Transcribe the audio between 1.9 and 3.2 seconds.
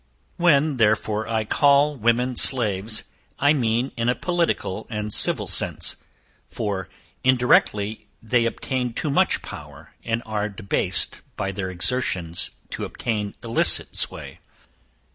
women slaves,